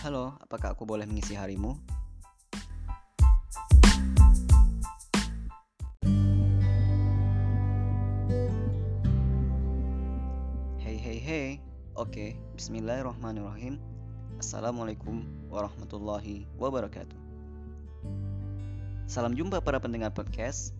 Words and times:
Halo, 0.00 0.32
apakah 0.40 0.72
aku 0.72 0.88
boleh 0.88 1.04
mengisi 1.04 1.36
harimu? 1.36 1.76
Hey 10.80 10.96
hey 10.96 11.20
hey. 11.20 11.48
Oke, 12.00 12.32
bismillahirrahmanirrahim. 12.56 13.76
Assalamualaikum 14.40 15.20
warahmatullahi 15.52 16.48
wabarakatuh. 16.56 17.20
Salam 19.04 19.36
jumpa 19.36 19.60
para 19.60 19.76
pendengar 19.84 20.16
podcast. 20.16 20.72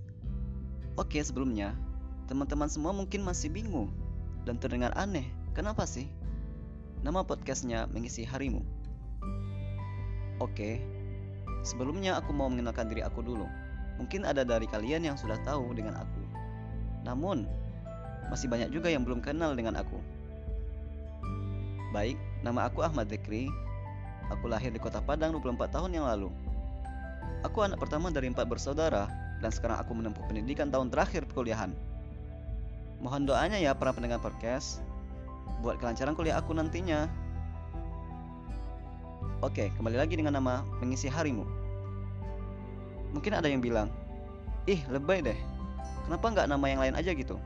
Oke, 0.96 1.21
sebelumnya, 1.21 1.77
teman-teman 2.25 2.73
semua 2.73 2.96
mungkin 2.96 3.21
masih 3.21 3.52
bingung 3.52 3.93
dan 4.48 4.57
terdengar 4.57 4.96
aneh. 4.96 5.29
Kenapa 5.52 5.84
sih? 5.84 6.08
Nama 7.04 7.21
podcastnya 7.21 7.84
mengisi 7.93 8.25
harimu. 8.25 8.79
Oke, 10.40 10.80
sebelumnya 11.61 12.17
aku 12.17 12.32
mau 12.32 12.49
mengenalkan 12.49 12.89
diri 12.89 13.04
aku 13.04 13.21
dulu. 13.21 13.44
Mungkin 14.00 14.25
ada 14.25 14.40
dari 14.40 14.64
kalian 14.64 15.04
yang 15.04 15.16
sudah 15.21 15.36
tahu 15.44 15.76
dengan 15.76 16.00
aku. 16.00 16.22
Namun, 17.04 17.44
masih 18.32 18.49
banyak 18.49 18.72
juga 18.72 18.89
yang 18.89 19.04
belum 19.04 19.21
kenal 19.21 19.53
dengan 19.53 19.76
aku. 19.76 20.00
Baik, 21.93 22.16
nama 22.40 22.72
aku 22.72 22.80
Ahmad 22.80 23.13
Dekri. 23.13 23.53
Aku 24.32 24.46
lahir 24.49 24.72
di 24.72 24.80
kota 24.80 25.03
Padang 25.04 25.36
24 25.36 25.75
tahun 25.75 25.90
yang 25.93 26.07
lalu. 26.07 26.32
Aku 27.44 27.66
anak 27.66 27.82
pertama 27.82 28.08
dari 28.08 28.30
empat 28.30 28.46
bersaudara 28.46 29.11
dan 29.41 29.50
sekarang 29.50 29.80
aku 29.80 29.93
menempuh 29.96 30.22
pendidikan 30.29 30.71
tahun 30.71 30.93
terakhir 30.93 31.27
perkuliahan. 31.29 31.75
Mohon 33.00 33.33
doanya 33.33 33.58
ya 33.58 33.72
para 33.72 33.97
pendengar 33.97 34.20
podcast 34.20 34.84
buat 35.64 35.80
kelancaran 35.80 36.12
kuliah 36.12 36.36
aku 36.36 36.52
nantinya. 36.52 37.08
Oke, 39.41 39.72
kembali 39.80 39.96
lagi 39.96 40.20
dengan 40.20 40.36
nama 40.36 40.60
mengisi 40.84 41.08
harimu. 41.08 41.48
Mungkin 43.16 43.33
ada 43.33 43.48
yang 43.48 43.64
bilang, 43.64 43.88
ih 44.69 44.84
lebay 44.92 45.24
deh, 45.24 45.38
kenapa 46.05 46.28
nggak 46.28 46.44
nama 46.52 46.64
yang 46.69 46.80
lain 46.84 46.92
aja 46.92 47.16
gitu? 47.16 47.41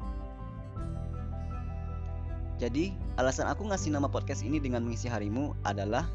Jadi, 2.59 2.99
alasan 3.15 3.47
aku 3.47 3.71
ngasih 3.71 3.95
nama 3.95 4.11
podcast 4.11 4.43
ini 4.43 4.59
dengan 4.59 4.83
mengisi 4.83 5.07
harimu 5.07 5.55
adalah 5.63 6.11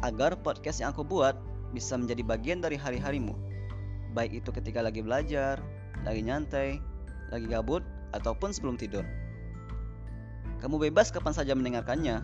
agar 0.00 0.32
podcast 0.40 0.80
yang 0.80 0.96
aku 0.96 1.04
buat 1.04 1.36
bisa 1.76 1.92
menjadi 2.00 2.24
bagian 2.24 2.64
dari 2.64 2.80
hari-harimu. 2.80 3.36
Baik 4.16 4.40
itu 4.40 4.48
ketika 4.48 4.80
lagi 4.80 5.04
belajar, 5.04 5.60
lagi 6.08 6.24
nyantai, 6.24 6.80
lagi 7.28 7.52
gabut, 7.52 7.84
ataupun 8.16 8.48
sebelum 8.48 8.80
tidur. 8.80 9.04
Kamu 10.64 10.80
bebas 10.80 11.12
kapan 11.12 11.36
saja 11.36 11.52
mendengarkannya, 11.52 12.16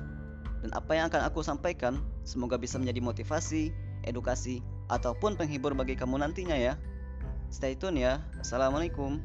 dan 0.65 0.71
apa 0.73 0.97
yang 0.97 1.13
akan 1.13 1.29
aku 1.29 1.45
sampaikan 1.45 2.01
semoga 2.29 2.61
bisa 2.61 2.77
menjadi 2.77 3.01
motivasi, 3.01 3.73
edukasi, 4.05 4.61
ataupun 4.93 5.41
penghibur 5.41 5.73
bagi 5.73 5.97
kamu 5.97 6.21
nantinya 6.21 6.53
ya. 6.61 6.77
Stay 7.49 7.73
tune 7.73 8.05
ya. 8.05 8.21
Assalamualaikum. 8.37 9.17